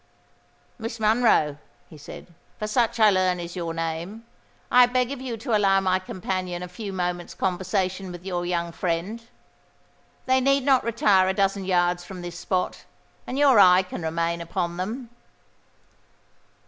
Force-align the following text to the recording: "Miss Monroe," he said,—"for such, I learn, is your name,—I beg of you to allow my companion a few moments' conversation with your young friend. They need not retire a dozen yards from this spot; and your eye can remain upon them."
"Miss 0.79 0.99
Monroe," 0.99 1.59
he 1.87 1.95
said,—"for 1.95 2.65
such, 2.65 2.99
I 2.99 3.11
learn, 3.11 3.39
is 3.39 3.55
your 3.55 3.71
name,—I 3.71 4.87
beg 4.87 5.11
of 5.11 5.21
you 5.21 5.37
to 5.37 5.55
allow 5.55 5.79
my 5.79 5.99
companion 5.99 6.63
a 6.63 6.67
few 6.67 6.91
moments' 6.91 7.35
conversation 7.35 8.11
with 8.11 8.25
your 8.25 8.43
young 8.43 8.71
friend. 8.71 9.21
They 10.25 10.41
need 10.41 10.63
not 10.63 10.83
retire 10.83 11.27
a 11.29 11.35
dozen 11.35 11.65
yards 11.65 12.03
from 12.03 12.23
this 12.23 12.39
spot; 12.39 12.85
and 13.27 13.37
your 13.37 13.59
eye 13.59 13.83
can 13.83 14.01
remain 14.01 14.41
upon 14.41 14.77
them." 14.77 15.11